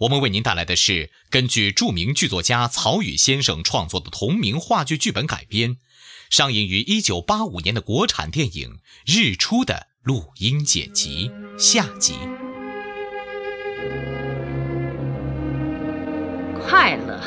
[0.00, 5.76] 我们为您带来的是根据著名剧作家曹禺先生创作的同名话剧剧本改编，
[6.30, 12.14] 上映于1985年的国产电影《日出》的录音剪辑下集。
[16.58, 17.22] 快乐，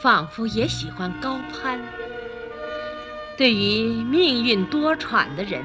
[0.00, 1.80] 仿佛也喜欢高攀。
[3.36, 5.64] 对于命运多舛的人，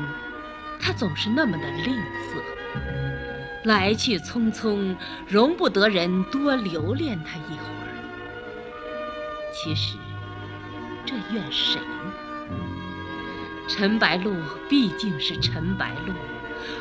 [0.81, 2.41] 他总是那么的吝啬，
[3.63, 4.95] 来去匆匆，
[5.27, 7.93] 容不得人多留恋他一会儿。
[9.53, 9.97] 其实，
[11.05, 12.11] 这怨谁呢？
[13.69, 14.33] 陈白露
[14.69, 16.13] 毕竟是陈白露，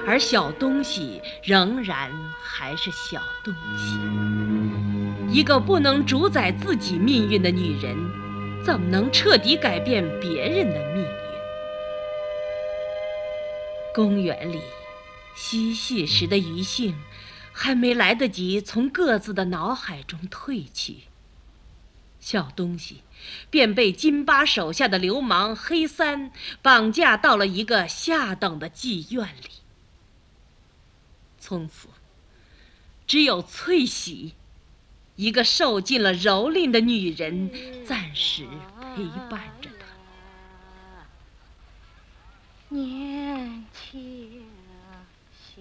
[0.04, 2.10] 而小东西仍然
[2.42, 3.96] 还是小东西。
[5.28, 7.96] 一个不能主宰自己命运的女人，
[8.64, 11.08] 怎么能彻底改变别人的命运？
[13.94, 14.60] 公园里，
[15.34, 16.94] 嬉戏时的余兴，
[17.52, 21.04] 还没来得及从各自的脑海中褪去，
[22.20, 23.02] 小东西
[23.50, 29.50] 便被金巴手下的流氓黑三绑架到了一个下等的妓院里。
[31.38, 31.88] 从此，
[33.06, 34.34] 只有翠喜。
[35.14, 38.46] 一个受尽了蹂躏的女人，暂时
[38.96, 39.84] 陪伴着他。
[42.70, 44.42] 年轻
[45.36, 45.60] 小，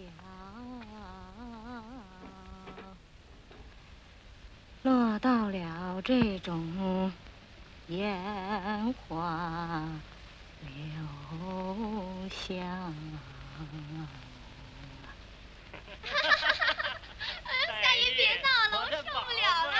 [4.84, 7.14] 落到了这种
[7.88, 9.84] 烟花
[10.62, 10.74] 流
[12.32, 12.58] 香。
[17.68, 19.78] 大爷别闹了，我受不了了！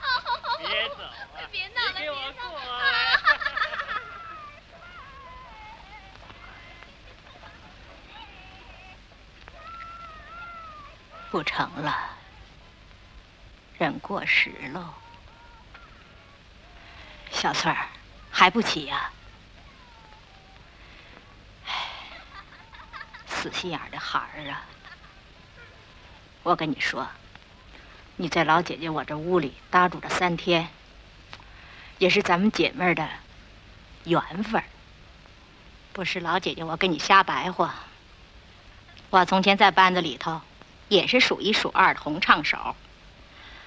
[0.00, 0.06] 哦，
[0.62, 1.36] 别走啊！
[1.50, 2.58] 别闹了，别闹了！
[11.32, 12.15] 不成了，
[13.78, 14.94] 人过时喽。
[17.30, 17.88] 小翠儿，
[18.30, 19.10] 还不起呀、
[21.66, 21.72] 唉，
[23.26, 24.64] 死心眼儿的孩儿啊！
[26.42, 27.06] 我跟你说，
[28.16, 30.68] 你在老姐姐我这屋里搭住了三天，
[31.98, 33.06] 也是咱们姐妹儿的
[34.04, 34.62] 缘分。
[35.92, 37.74] 不是老姐姐我跟你瞎白话。
[39.10, 40.40] 我从前在班子里头
[40.88, 42.76] 也是数一数二的红唱手，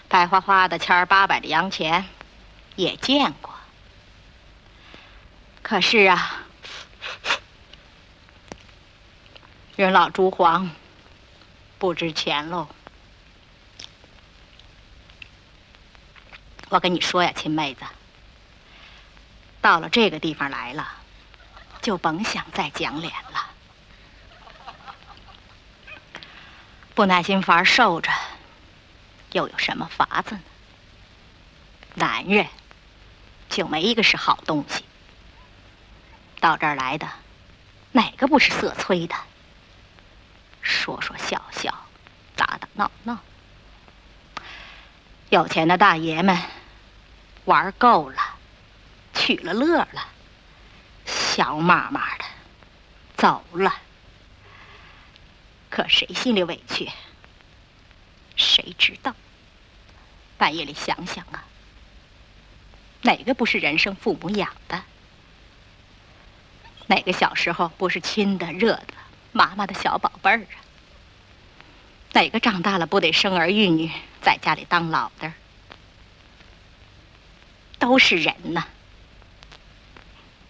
[0.09, 2.03] 白花花的千儿八百的洋钱
[2.75, 3.53] 也见过。
[5.61, 6.43] 可是啊，
[9.75, 10.71] 人老珠黄，
[11.77, 12.67] 不值钱喽。
[16.69, 17.85] 我跟你说呀，亲妹子，
[19.61, 20.87] 到了这个地方来了，
[21.83, 23.45] 就甭想再讲脸了。
[26.95, 28.11] 不耐心法儿受着，
[29.31, 30.41] 又有什么法子呢？
[31.95, 32.47] 男人
[33.49, 34.83] 就没一个是好东西。
[36.39, 37.07] 到这儿来的，
[37.91, 39.15] 哪个不是色催的？
[40.61, 41.85] 说说笑笑，
[42.35, 43.19] 打打闹闹。
[45.29, 46.37] 有钱的大爷们
[47.45, 48.17] 玩够了，
[49.13, 50.07] 取了乐了，
[51.05, 52.25] 笑骂骂的
[53.15, 53.75] 走了。
[55.69, 56.89] 可谁心里委屈？
[58.59, 59.15] 谁知道？
[60.37, 61.45] 半夜里想想啊，
[63.03, 64.83] 哪个不是人生父母养的？
[66.87, 68.93] 哪个小时候不是亲的、热的、
[69.31, 70.59] 妈妈的小宝贝儿啊？
[72.11, 73.89] 哪个长大了不得生儿育女，
[74.21, 75.31] 在家里当老的？
[77.77, 78.65] 都是人呐，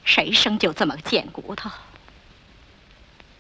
[0.04, 1.70] 谁生就这么个贱骨头？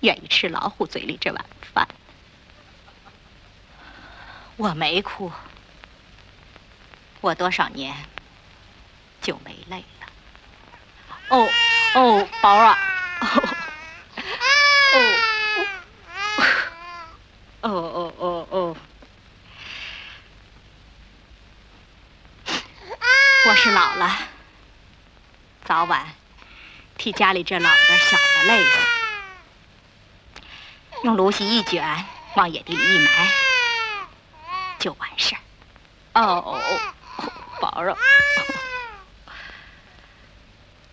[0.01, 1.43] 愿意吃老虎嘴里这碗
[1.73, 1.87] 饭。
[4.59, 5.31] 我没哭，
[7.21, 7.95] 我多少年
[9.21, 10.07] 就没泪了。
[11.29, 11.49] 哦
[11.95, 12.77] 哦，宝儿啊，
[17.61, 18.75] 哦哦哦哦哦，
[23.47, 24.13] 我是老了，
[25.63, 26.05] 早晚
[26.97, 28.71] 替家里这老的小的累死，
[31.03, 32.03] 用芦席一卷，
[32.35, 33.09] 往野地里一埋，
[34.79, 35.41] 就完事儿。
[36.21, 36.59] 哦，
[37.59, 37.97] 宝儿啊。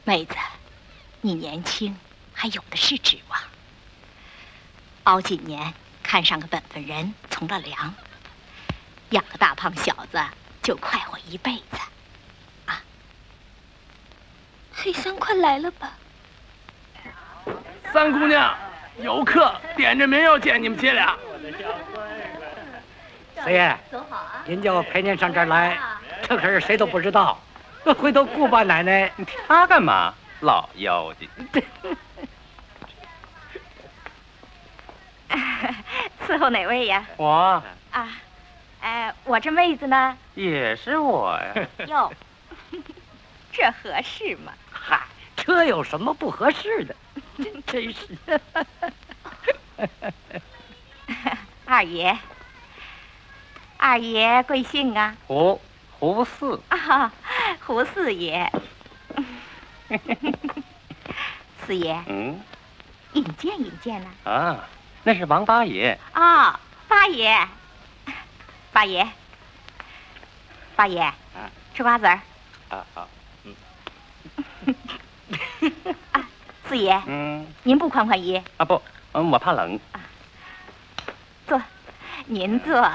[0.04, 0.34] 妹子，
[1.20, 1.96] 你年轻，
[2.34, 3.40] 还有的是指望。
[5.04, 5.72] 熬几年，
[6.02, 7.94] 看上个本分人，从了良，
[9.10, 10.22] 养个大胖小子，
[10.62, 11.78] 就快活一辈子。
[12.66, 12.82] 啊，
[14.72, 15.92] 黑三快来了吧？
[17.92, 18.56] 三姑娘，
[18.98, 21.16] 有客，点着名要见你们姐俩。
[23.46, 24.42] 四爷，走好啊！
[24.44, 25.78] 您叫我陪您上这儿来，
[26.28, 27.40] 这可是谁都不知道。
[27.96, 29.08] 回头顾八奶奶，
[29.46, 30.12] 他干嘛？
[30.40, 31.28] 老妖精！
[36.26, 37.06] 伺候哪位呀？
[37.16, 37.62] 我
[37.92, 38.08] 啊，
[38.80, 40.18] 哎，我这妹子呢？
[40.34, 41.54] 也是我呀。
[41.86, 42.12] 哟，
[43.52, 44.52] 这合适吗？
[44.72, 45.00] 嗨，
[45.36, 46.96] 这有什么不合适的？
[47.64, 48.18] 真是。
[51.64, 52.16] 二爷，
[53.86, 55.14] 二爷贵姓啊？
[55.28, 55.60] 胡
[56.00, 56.60] 胡四。
[56.70, 57.12] 啊。
[57.64, 58.50] 胡四爷，
[61.64, 62.40] 四爷，嗯，
[63.12, 64.10] 引荐引荐呢？
[64.24, 64.58] 啊，
[65.04, 65.96] 那是王八爷。
[66.12, 67.46] 啊，八爷，
[68.72, 69.06] 八爷，
[70.74, 71.12] 八爷，
[71.72, 72.18] 吃瓜子儿。
[72.70, 73.08] 啊好，
[73.44, 73.54] 嗯。
[76.10, 76.28] 啊，
[76.68, 78.42] 四爷，嗯，您不宽宽衣？
[78.56, 79.78] 啊不，嗯，我怕冷。
[81.46, 81.62] 坐，
[82.26, 82.90] 您坐。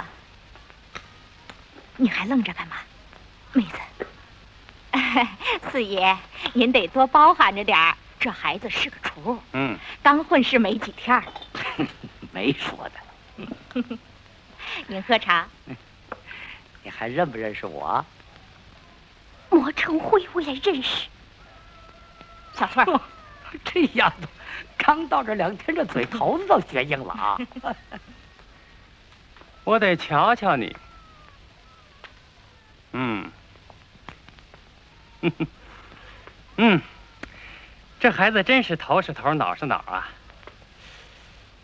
[2.02, 2.78] 你还愣着干嘛，
[3.54, 4.08] 妹子？
[5.72, 6.18] 四爷，
[6.54, 7.96] 您得多包涵着点儿。
[8.20, 11.24] 这孩子是个厨，嗯，刚混世没几天儿
[12.34, 13.86] 没说的。
[14.88, 15.48] 您喝茶。
[16.82, 18.04] 你还认不认识我？
[19.52, 21.08] 磨成灰我也认识。
[22.56, 23.00] 小翠儿，
[23.64, 24.28] 这丫头
[24.76, 27.38] 刚到这两天，这嘴头子都学硬了啊！
[29.64, 30.76] 我得瞧瞧你。
[32.94, 33.32] 嗯。
[36.58, 36.82] 嗯，
[38.00, 40.10] 这孩子真是头是头，脑是脑啊！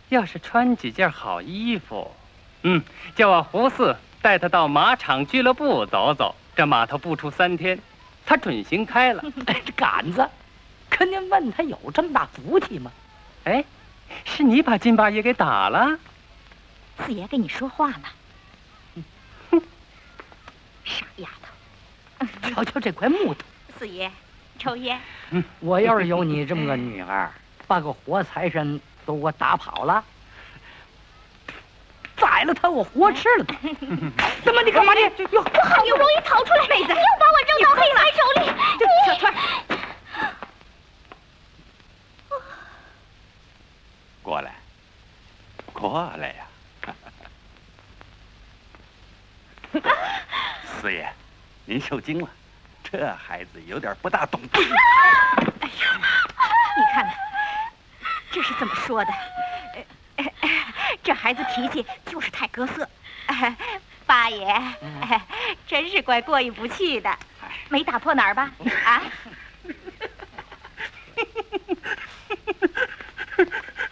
[0.10, 2.16] 要是穿几件好衣服，
[2.62, 2.82] 嗯，
[3.16, 6.36] 叫我胡四带他到马场俱乐部走走。
[6.56, 7.80] 这码头不出三天，
[8.26, 9.24] 他准行开了。
[9.46, 10.28] 哎，这杆子，
[10.90, 12.92] 可您问他有这么大福气吗？
[13.44, 13.66] 哎，
[14.24, 16.00] 是你把金八爷给打了？
[17.06, 18.08] 四爷跟你说话呢。
[20.88, 22.50] 哼，傻丫头。
[22.50, 23.42] 瞧瞧这块木头，
[23.78, 24.10] 四爷，
[24.58, 25.00] 抽烟。
[25.60, 27.30] 我要是有你这么个女儿，
[27.68, 30.04] 把个活财神都给我打跑了，
[32.16, 33.56] 宰了他，我活吃了他。
[34.44, 34.64] 怎么？
[34.64, 35.02] 你干嘛你？
[35.02, 38.42] 我好不容易逃出来，妹子，又把我扔到黑财手里。
[39.06, 39.34] 小川，
[44.24, 44.56] 过来，
[45.72, 46.47] 过来呀！
[50.82, 51.08] 四爷。
[51.66, 52.30] 您受惊了，
[52.84, 54.40] 这孩子有点不大懂。
[54.54, 56.00] 哎呀，
[56.78, 57.14] 你看看，
[58.32, 59.12] 这是怎么说的？
[61.04, 62.88] 这孩子脾气就是太搁色。
[64.06, 64.62] 八爷，
[65.68, 67.14] 真是怪过意不去的，
[67.68, 68.50] 没打破哪儿吧？
[68.86, 69.02] 啊？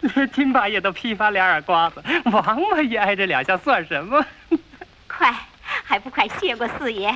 [0.00, 4.24] 连金八爷都批发俩耳瓜子，王八也挨这两下算什么？
[6.28, 7.14] 谢过四爷？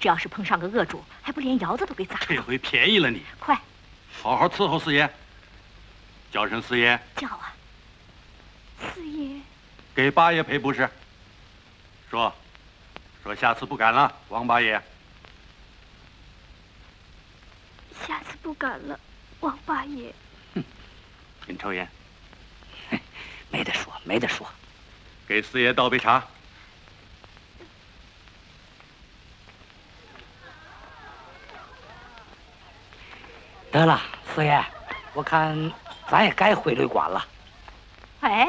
[0.00, 2.26] 这要是碰上个恶主，还不连窑子都给砸了？
[2.28, 3.22] 这回便宜了你！
[3.38, 3.58] 快，
[4.22, 5.08] 好好伺候四爷，
[6.30, 7.00] 叫声四爷。
[7.16, 7.54] 叫啊，
[8.78, 9.40] 四爷。
[9.94, 10.88] 给八爷赔不是。
[12.10, 12.34] 说，
[13.22, 14.82] 说下次不敢了，王八爷。
[18.06, 19.00] 下次不敢了，
[19.40, 20.14] 王八爷。
[20.54, 20.62] 哼，
[21.46, 21.88] 您抽烟。
[23.50, 24.46] 没得说，没得说。
[25.26, 26.22] 给四爷倒杯茶。
[33.74, 34.00] 得了，
[34.32, 34.64] 四爷，
[35.14, 35.72] 我看
[36.08, 37.26] 咱也该回旅馆了。
[38.20, 38.48] 哎，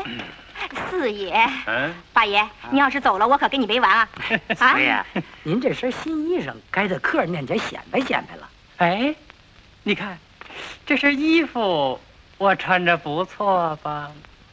[0.88, 4.08] 四爷，嗯，八爷，你要是走了，我可跟你没完 啊！
[4.55, 5.03] 四爷，
[5.41, 8.48] 您这身新衣裳，该在客人面前显摆显摆了。
[8.77, 9.15] 哎，
[9.82, 10.15] 你看，
[10.86, 12.00] 这身衣服
[12.38, 14.12] 我穿着不错吧？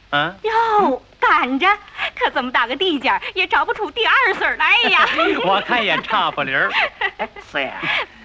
[0.09, 0.33] 啊？
[0.41, 1.67] 哟，赶着，
[2.15, 5.07] 可这么大个地界也找不出第二身来呀！
[5.45, 6.71] 我看也差不离儿。
[7.51, 7.71] 四爷，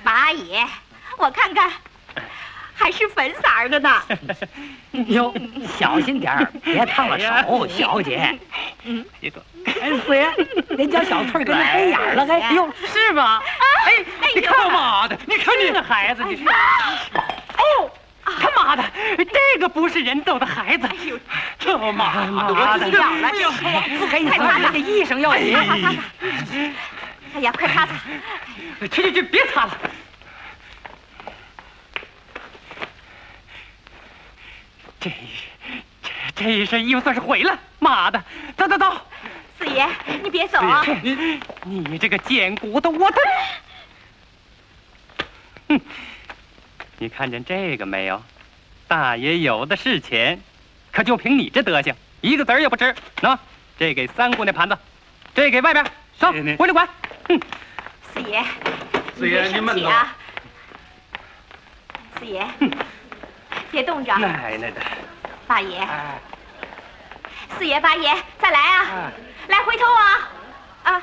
[0.03, 0.67] 八爷，
[1.19, 1.71] 我看看。
[2.79, 4.03] 还是粉色的呢。
[5.09, 5.35] 哟，
[5.79, 8.39] 小心点儿，别烫了手，小姐。
[8.85, 9.43] 嗯，别动。
[9.67, 10.31] 哎，四爷，
[10.71, 13.43] 连脚小翠跟那黑眼了， 哎呦，是吗？
[13.85, 14.05] 哎，
[14.35, 16.53] 你看妈的，你看这个孩子，你说。
[16.53, 17.91] 哦，
[18.25, 18.85] 他妈的，
[19.17, 20.87] 这个不是人揍的孩子。
[20.87, 21.19] 哎呦，
[21.59, 23.31] 这妈的，我死掉了！
[23.99, 25.53] 不给你擦擦，这医生要紧。
[25.53, 25.95] 擦擦擦。
[27.35, 27.93] 哎呀，快擦擦！
[28.89, 29.79] 去去去，别擦了。
[35.01, 35.11] 这
[36.03, 37.59] 这这一身衣服算是毁了。
[37.79, 38.23] 妈的，
[38.57, 39.01] 走走走。
[39.59, 39.89] 四爷，
[40.23, 40.85] 你别走啊！
[41.03, 43.17] 你你这个贱骨头，我的！
[45.69, 45.81] 哼，
[46.99, 48.23] 你看见这个没有？
[48.87, 50.41] 大爷有的是钱，
[50.93, 52.95] 可就凭你这德行，一个子儿也不值。
[53.21, 53.37] 喏，
[53.79, 54.79] 这给三姑娘盘子，
[55.35, 55.85] 这给外边，
[56.21, 56.89] 上回来管。
[57.29, 57.41] 哼，
[58.15, 58.45] 四爷，
[59.17, 59.91] 四爷您慢走。
[62.19, 62.47] 四爷，
[63.71, 64.17] 别冻着。
[64.17, 64.81] 奶奶的！
[65.47, 65.87] 八爷，
[67.57, 69.11] 四爷，八爷，再来啊！
[69.49, 70.31] 来回头啊！
[70.83, 71.03] 啊！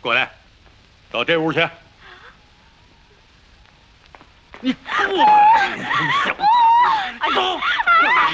[0.00, 0.30] 过来，
[1.10, 1.68] 到这屋去。
[4.60, 5.78] 你过来，
[6.24, 6.40] 小子！
[7.34, 7.60] 走！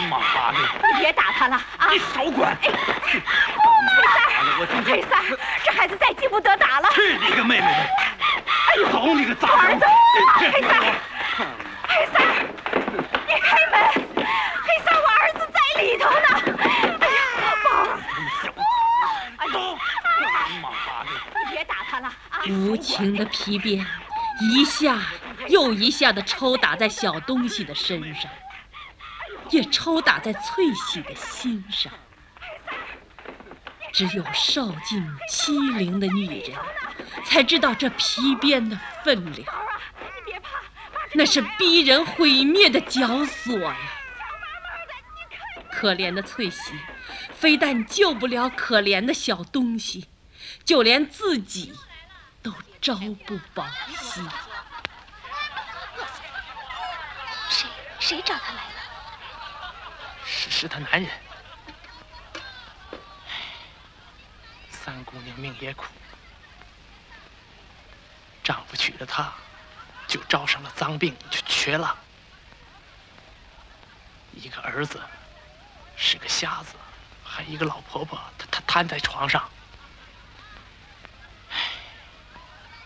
[0.09, 0.59] 妈的！
[0.93, 1.88] 你别打他了啊！
[1.91, 2.57] 你少管！
[2.62, 2.71] 黑
[4.67, 5.21] 三，黑三，
[5.64, 6.88] 这孩子再进不得打了。
[6.93, 7.67] 去你个妹妹的！
[7.67, 9.85] 哎呦，走你个杂儿子！
[10.38, 10.81] 黑三，
[11.88, 12.23] 黑三，
[13.26, 13.75] 你开门！
[14.62, 16.26] 黑三，我儿子在里头呢！
[17.00, 17.21] 哎呀，
[17.64, 17.99] 宝儿，
[19.38, 19.55] 哎呦，
[20.62, 20.71] 妈
[21.05, 21.11] 的！
[21.35, 22.33] 你别打他了啊！
[22.49, 23.85] 无情的皮鞭，
[24.41, 24.97] 一下
[25.49, 28.31] 又一下子抽打在小东西的身上，
[29.51, 31.93] 也抽打在翠喜的心上。
[33.93, 36.59] 只有受尽欺凌的女人，
[37.27, 39.47] 才知道这皮鞭的分量。
[41.13, 43.77] 那是逼人毁灭的绞索呀！
[45.71, 46.73] 可怜的翠喜，
[47.35, 50.07] 非但救不了可怜的小东西，
[50.65, 51.75] 就连自己
[52.43, 52.95] 都朝
[53.27, 53.67] 不保
[54.01, 54.23] 夕。
[58.02, 59.75] 谁找他来了？
[60.26, 61.09] 是是他男人。
[64.71, 65.85] 三姑娘命也苦，
[68.42, 69.32] 丈夫娶了她，
[70.09, 71.97] 就招上了脏病，就瘸了。
[74.32, 75.00] 一个儿子
[75.97, 76.75] 是个瞎子，
[77.23, 79.49] 还一个老婆婆，她她瘫在床上，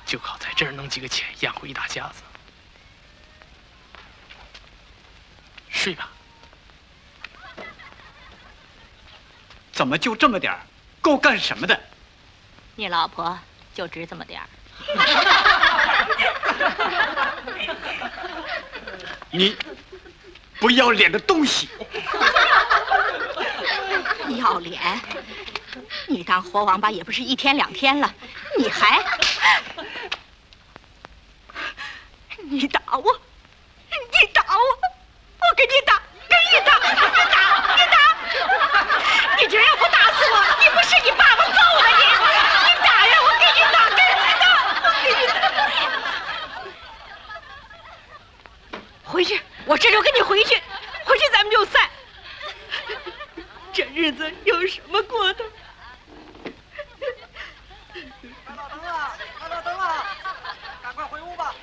[0.04, 2.22] 就靠在这儿弄几个钱养活一大家子。
[5.76, 6.08] 睡吧。
[9.72, 10.58] 怎么就这么点儿？
[11.02, 11.78] 够干什么的？
[12.74, 13.38] 你老婆
[13.74, 14.46] 就值这么点儿。
[19.30, 19.56] 你
[20.58, 21.68] 不要脸的东西！
[24.38, 24.80] 要脸？
[26.06, 28.14] 你当活王八也不是一天两天了，
[28.58, 29.04] 你还……
[32.48, 33.20] 你打我！
[33.90, 34.95] 你打我！
[35.56, 35.98] 给你打！
[36.28, 36.76] 给你打！
[36.78, 37.08] 你打！
[37.74, 37.96] 你打！
[39.38, 40.36] 你竟然不打死我！
[40.60, 42.04] 你不是你爸爸揍的你！
[42.66, 43.12] 你打呀！
[43.22, 43.76] 我给你打！
[43.96, 44.44] 给你打！
[44.84, 45.34] 我给你打！
[49.10, 50.62] 回去，我这就跟你回去，
[51.04, 51.90] 回去咱们就散。
[53.72, 55.44] 这日子有什么过的？
[58.46, 59.16] 看到灯了！
[59.40, 60.04] 看到灯了！
[60.82, 61.54] 赶快回屋吧。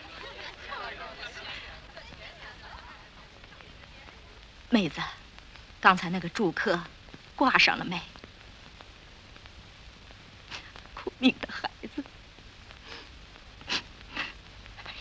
[4.74, 5.00] 妹子，
[5.80, 6.82] 刚才那个住客
[7.36, 8.02] 挂上了没？
[10.96, 12.04] 苦命的孩子，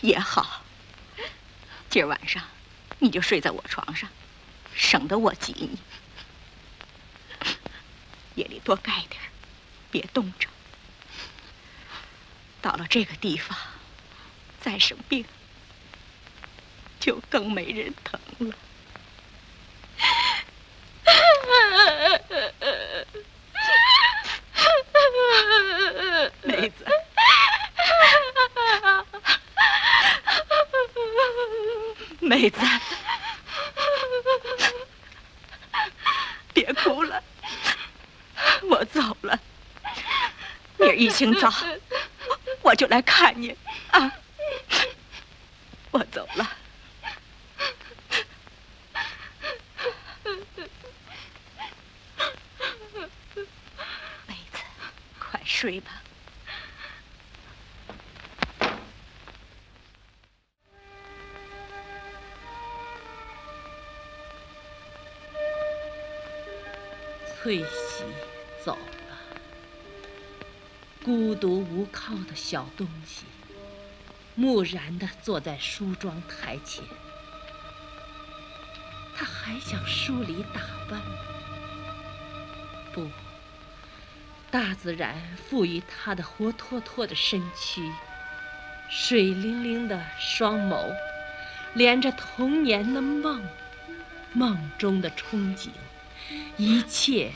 [0.01, 0.61] 也好。
[1.89, 2.43] 今儿晚上
[2.99, 4.07] 你就睡在我床上，
[4.75, 5.79] 省得我挤你。
[8.35, 9.25] 夜里多盖点儿，
[9.89, 10.47] 别冻着。
[12.61, 13.57] 到了这个地方，
[14.61, 15.25] 再生病，
[16.99, 18.55] 就更没人疼了。
[32.43, 32.59] 妹子，
[36.53, 37.23] 别哭了，
[38.63, 39.39] 我走了。
[40.77, 41.49] 明儿一清早，
[42.61, 43.55] 我就来看你
[43.91, 44.11] 啊。
[45.91, 46.49] 我走了。
[54.27, 54.59] 妹子，
[55.17, 56.02] 快睡吧。
[71.93, 73.23] 靠的小东西，
[74.35, 76.83] 木然地坐在梳妆台前。
[79.15, 80.59] 他还想梳理打
[80.89, 80.99] 扮，
[82.91, 83.07] 不，
[84.49, 87.87] 大自然赋予他的活脱脱的身躯，
[88.89, 90.91] 水灵灵的双眸，
[91.75, 93.47] 连着童年的梦，
[94.33, 95.69] 梦中的憧憬，
[96.57, 97.31] 一切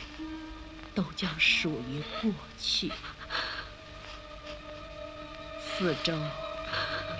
[0.96, 2.90] 都将属于过去。
[5.78, 6.12] 四周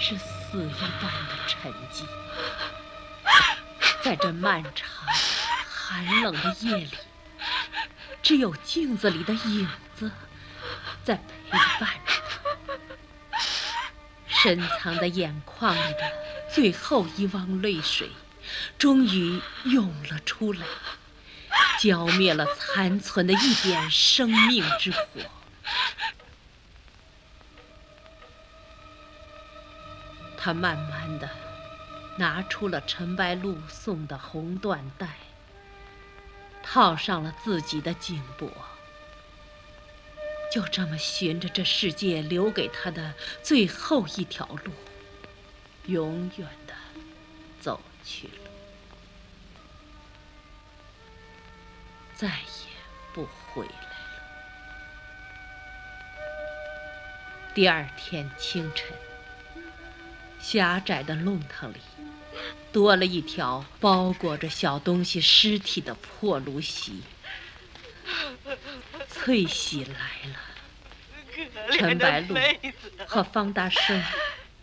[0.00, 2.02] 是死一般的沉寂。
[4.02, 4.88] 在这漫长、
[5.70, 6.90] 寒冷的夜里，
[8.20, 10.10] 只有镜子里的影子
[11.04, 11.14] 在
[11.48, 13.38] 陪伴着他。
[14.26, 16.12] 深藏在眼眶里的
[16.52, 18.10] 最后一汪泪水，
[18.76, 20.66] 终于涌了出来，
[21.78, 25.20] 浇灭了残存的一点生命之火。
[30.48, 31.28] 他慢慢的。
[32.16, 35.06] 拿出了陈白露送的红缎带，
[36.62, 38.50] 套上了自己的颈脖，
[40.50, 43.12] 就这么循着这世界留给他的
[43.42, 44.72] 最后一条路，
[45.84, 46.74] 永远的
[47.60, 48.50] 走去了，
[52.16, 52.72] 再也
[53.12, 54.22] 不回来了。
[57.54, 58.90] 第二天清晨，
[60.50, 61.76] 狭窄的弄堂里。
[62.72, 67.02] 多了一条包裹着小东西尸体的破芦席。
[69.10, 72.34] 翠喜来了，陈白露
[73.06, 74.02] 和方大生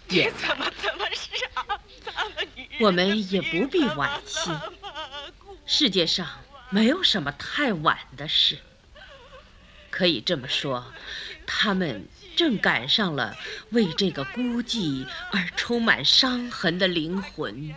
[0.10, 0.34] 也？
[2.80, 4.50] 我们也不必惋惜。
[5.67, 6.28] 世界上
[6.71, 8.58] 没有什么太晚的事。
[9.91, 10.91] 可以这么说，
[11.45, 13.36] 他们正赶上了
[13.71, 17.74] 为这个孤寂而充满伤痕的灵魂。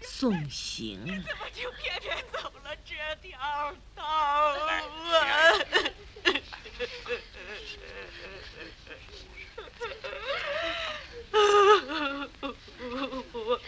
[0.00, 4.52] 送行了，怎么就偏偏走了这条道啊？
[13.32, 13.58] 我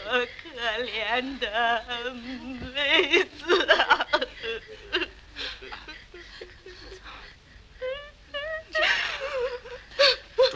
[0.42, 0.44] 可
[0.84, 2.04] 怜的
[2.74, 4.06] 妹子啊！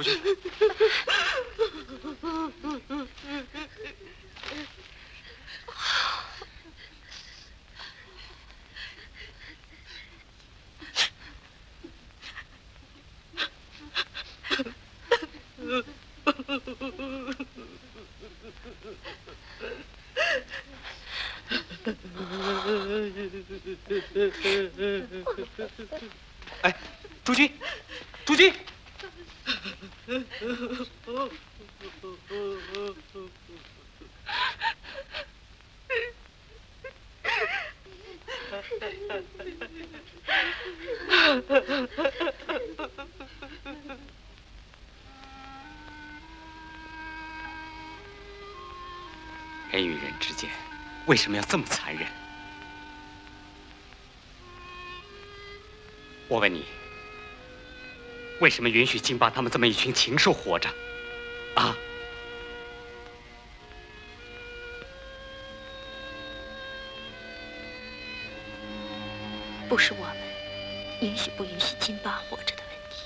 [0.02, 0.18] 出去。
[26.62, 26.74] 哎，
[27.24, 27.50] 朱军，
[58.60, 60.68] 什么允许金巴他们这么一群禽兽活着？
[61.54, 61.74] 啊？
[69.66, 70.16] 不是我们
[71.00, 72.96] 允许不允许金巴活着的问题，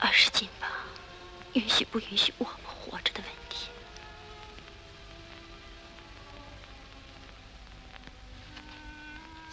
[0.00, 0.66] 而是金巴
[1.52, 3.68] 允许不允许我们活着的问题。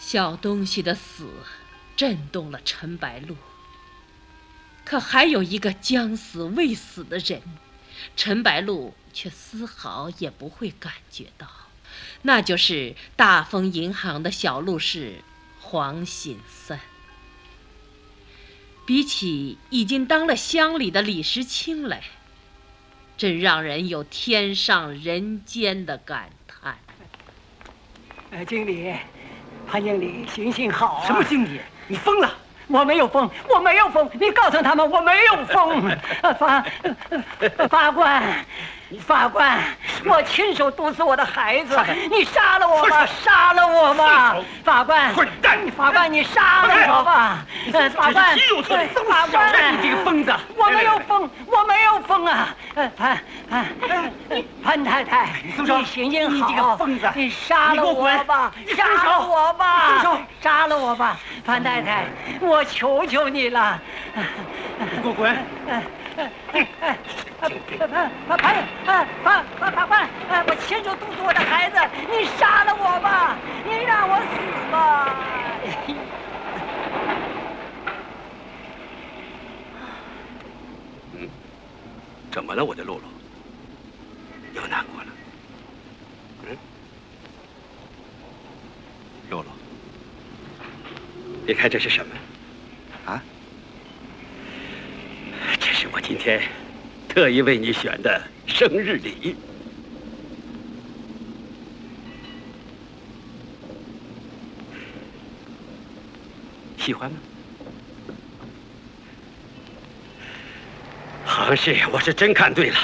[0.00, 1.30] 小东西的死
[1.96, 3.36] 震动了陈白露，
[4.84, 7.42] 可还有一个将死未死的人，
[8.16, 11.46] 陈白露却丝毫也不会感觉到。
[12.22, 15.16] 那就是大丰银行的小陆氏
[15.60, 16.80] 黄锦三。
[18.84, 22.02] 比起已经当了乡里的李时清来，
[23.16, 26.78] 真让人有天上人间的感叹。
[28.30, 28.92] 呃，经理，
[29.68, 31.06] 潘经理，行行好啊！
[31.06, 31.60] 什么经理？
[31.92, 32.32] 你疯了！
[32.68, 34.08] 我没有疯，我没有疯！
[34.14, 35.90] 你告诉他们我没有疯。
[36.38, 36.64] 法
[37.68, 38.22] 法官。
[39.06, 39.58] 法官，
[40.04, 41.78] 我亲手毒死我的孩子，
[42.10, 44.36] 你杀了我吧，杀了我吧！
[44.64, 45.58] 法官，混蛋！
[45.76, 47.44] 法官，你杀了我吧！
[47.94, 48.36] 法官，
[49.08, 50.34] 法官，你这个疯子！
[50.56, 52.54] 我没有疯，我没有疯啊！
[52.74, 53.22] 潘潘
[54.64, 60.00] 潘太太，你行行好，你这个疯子，你杀了我吧，杀了我吧，
[60.40, 62.06] 杀了我吧，潘太太，
[62.40, 63.78] 我求求你了，
[64.14, 65.36] 你给我滚！
[66.16, 66.98] 哎哎哎！
[67.40, 67.96] 法法
[68.28, 68.36] 法
[68.84, 71.76] 法法法法官，哎，我亲手毒死我的孩子，
[72.10, 74.36] 你杀了我吧，你让我死
[74.70, 75.08] 吧！
[82.30, 83.04] 怎么了，我的露露？
[84.54, 85.08] 又难过了？
[86.48, 86.56] 嗯，
[89.30, 89.48] 露露，
[91.46, 92.14] 你看这是什么？
[93.12, 93.22] 啊？
[95.82, 96.40] 这是我今天
[97.08, 99.34] 特意为你选的生日礼，
[106.78, 107.18] 喜欢吗？
[111.24, 112.78] 行事我是真看对了，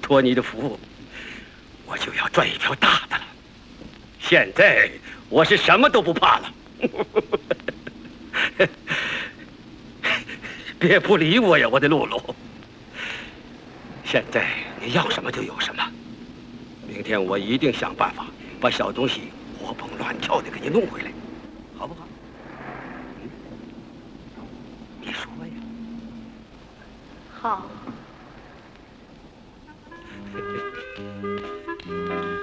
[0.00, 0.80] 托你的福，
[1.84, 3.24] 我就要赚一条大的了。
[4.18, 4.90] 现在
[5.28, 6.50] 我是什么都不怕了。
[10.78, 12.34] 别不理我呀，我的露露。
[14.04, 14.46] 现在
[14.80, 15.82] 你要什么就有什么。
[16.86, 18.26] 明天我一定想办法
[18.60, 21.10] 把小东西活蹦乱跳的给你弄回来，
[21.72, 22.06] 好不好？
[23.22, 23.30] 嗯，
[25.00, 25.52] 你说呀。
[27.30, 27.70] 好。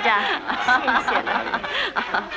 [0.00, 0.10] 谢。
[0.64, 1.30] 宋会长，谢谢了。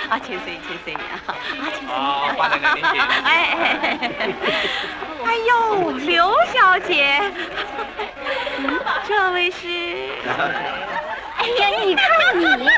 [0.10, 1.90] 啊，请随意，请随意啊，啊，请随意。
[1.90, 3.00] 啊，华大哥您请。
[3.02, 4.00] 哎哎哎！
[5.26, 7.22] 哎呦，刘小姐，
[8.60, 9.68] 嗯，这位是？
[11.38, 12.04] 哎呀，你看
[12.60, 12.70] 你。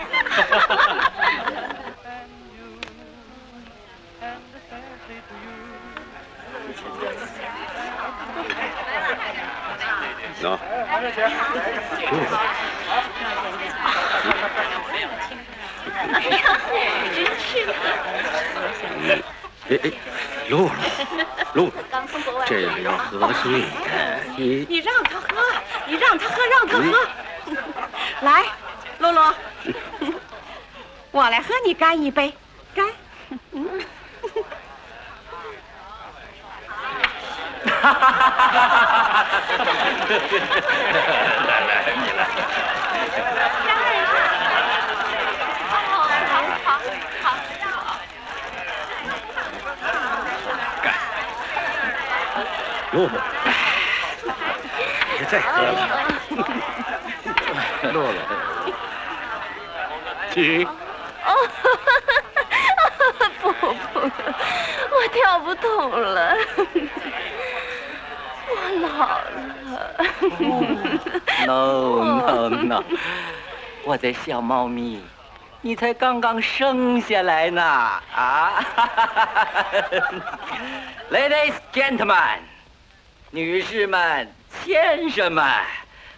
[10.39, 10.55] 喏，
[16.13, 16.43] 哎呀，
[17.13, 17.65] 真是。
[17.65, 17.71] 的，
[19.69, 19.86] 哎哎，
[20.49, 20.69] 露露，
[21.53, 21.71] 露露，
[22.45, 25.25] 这样要喝水的，你你让他喝，
[25.88, 27.07] 你让他喝，让他喝。
[28.21, 28.45] 来，
[28.99, 29.33] 露露，
[31.12, 32.33] 我来和你干一杯，
[32.75, 32.86] 干。
[33.51, 33.81] 嗯。
[37.67, 38.47] 哈哈哈哈
[38.97, 39.27] 哈！
[41.47, 42.19] 来来，你来。
[45.69, 45.75] 好，
[46.71, 46.75] 好，
[47.23, 47.27] 好。
[50.81, 50.86] 干。
[52.97, 53.10] 露露，
[55.17, 55.67] 别再喝了。
[57.93, 58.10] 露露，
[60.33, 60.65] 请。
[60.65, 60.67] 哦，
[63.41, 63.69] 不不，我
[65.13, 66.36] 跳不动了。
[68.49, 68.88] 我老
[69.19, 69.27] 了。
[71.45, 72.83] No no no，
[73.83, 75.03] 我的小猫咪，
[75.62, 78.65] 你才刚刚生下来呢啊
[81.12, 82.39] ！Ladies gentlemen，
[83.38, 84.28] 女士们、
[84.65, 85.45] 先生们，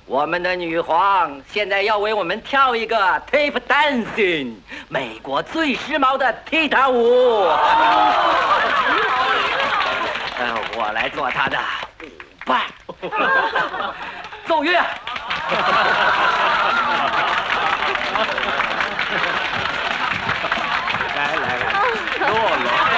[0.05, 2.95] 我们的女皇现在要为我们跳一个
[3.29, 4.53] tap dancing，
[4.87, 7.43] 美国最时髦的踢踏舞。
[10.37, 11.57] 呃，我来做她的。
[12.45, 12.61] 伴，
[14.47, 14.71] 奏乐。
[21.15, 21.67] 来来来，
[22.21, 22.29] 洛
[22.63, 22.88] 洛，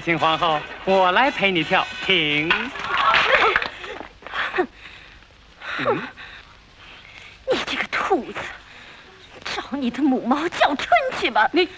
[0.00, 2.48] 爱情皇后，我来陪你跳，停。
[7.52, 8.38] 你这个兔子，
[9.44, 10.88] 找你的母猫叫春
[11.20, 11.46] 去吧！
[11.52, 11.68] 你，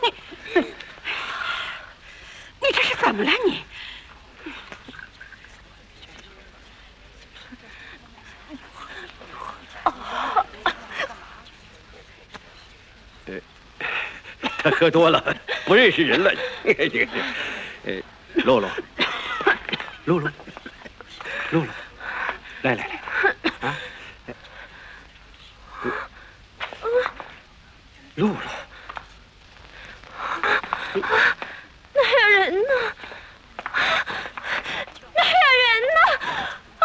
[0.00, 0.60] 你，
[2.60, 3.32] 你这是怎么了？
[3.48, 3.64] 你？
[14.80, 15.22] 喝多了，
[15.66, 16.32] 不认识人了。
[16.64, 17.06] 这 个，
[17.84, 17.92] 呃，
[18.46, 18.68] 露露，
[20.06, 20.30] 露露，
[21.50, 21.66] 露露，
[22.62, 22.98] 来来来，
[23.60, 23.76] 啊，
[28.14, 28.36] 露露，
[31.92, 32.68] 那还有人呢？
[35.14, 36.00] 那还有人呢？
[36.80, 36.82] 啊，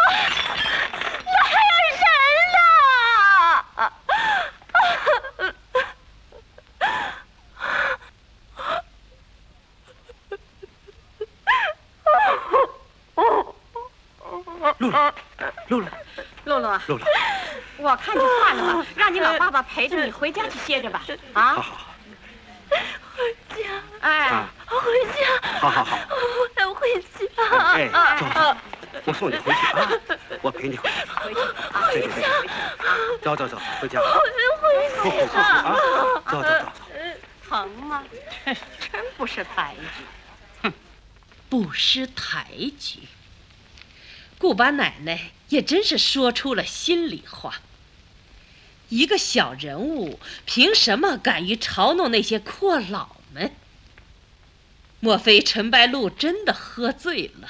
[1.24, 1.88] 那还有人
[2.52, 2.58] 呢！
[14.78, 14.94] 露露，
[15.68, 15.80] 露
[16.46, 17.04] 露，露露啊，露露，
[17.78, 21.04] 我看就算了吧，让你老爸爸陪着你回家去歇着吧。
[21.34, 21.94] 啊，好好好，
[23.16, 27.06] 回家，哎，啊回家，好好好，我要回家。
[27.74, 28.56] 哎，走走，
[29.04, 29.90] 我送你回去啊，
[30.42, 30.96] 我陪你回去。
[31.22, 34.00] 回去啊，对对对，走走走，回家。
[34.00, 34.06] 回
[35.00, 35.76] 不苦不苦啊，
[36.30, 36.72] 走走走。
[37.48, 38.02] 疼吗？
[38.44, 39.74] 真不识抬
[40.62, 40.72] 举，
[41.48, 42.46] 不识抬
[42.78, 43.00] 举。
[44.38, 47.60] 顾八奶奶也真是说出了心里话。
[48.88, 53.52] 一个小人物，凭什么敢于嘲弄那些阔佬们？
[55.00, 57.48] 莫非陈白露真的喝醉了？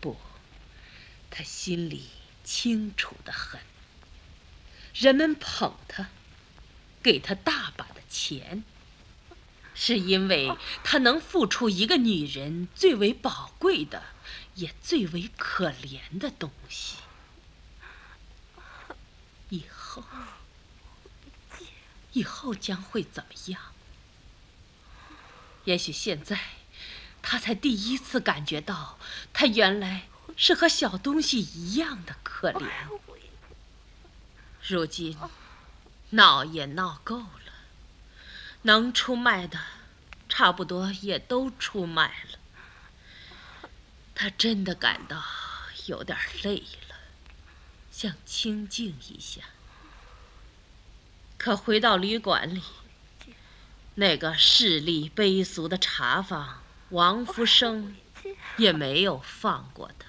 [0.00, 0.16] 不，
[1.30, 2.04] 他心里
[2.44, 3.60] 清楚的很。
[4.94, 6.08] 人们捧他，
[7.02, 8.62] 给他大把的钱，
[9.74, 14.02] 是因为他能付出一个女人最为宝贵的。
[14.54, 16.98] 也最为可怜的东西。
[19.48, 20.02] 以后，
[22.12, 23.60] 以后将会怎么样？
[25.64, 26.40] 也许现在，
[27.20, 28.98] 他才第一次感觉到，
[29.32, 32.68] 他原来是和小东西一样的可怜。
[34.66, 35.18] 如今，
[36.10, 37.52] 闹也闹够了，
[38.62, 39.58] 能出卖的，
[40.28, 42.38] 差不多也都出卖了。
[44.22, 45.20] 他真的感到
[45.86, 46.58] 有点累
[46.88, 46.96] 了，
[47.90, 49.40] 想清静一下。
[51.36, 52.62] 可回到旅馆里，
[53.96, 57.96] 那个势利卑俗的茶坊王福生
[58.58, 60.06] 也没有放过他。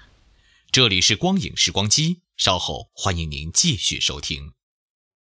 [0.70, 4.52] 这里是光影时光机，稍后欢迎您继续收听。